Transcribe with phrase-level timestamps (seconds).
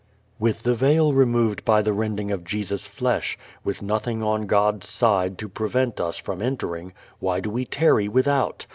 [0.39, 5.37] With the veil removed by the rending of Jesus' flesh, with nothing on God's side
[5.37, 8.65] to prevent us from entering, why do we tarry without?